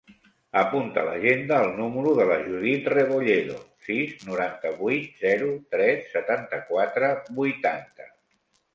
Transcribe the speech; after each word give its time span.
Apunta 0.59 1.01
a 1.01 1.03
l'agenda 1.07 1.59
el 1.65 1.69
número 1.81 2.13
de 2.21 2.25
la 2.31 2.39
Judith 2.47 2.89
Rebolledo: 2.95 3.59
sis, 3.91 4.19
noranta-vuit, 4.33 5.15
zero, 5.29 5.55
tres, 5.77 6.11
setanta-quatre, 6.19 7.17
vuitanta. 7.43 8.15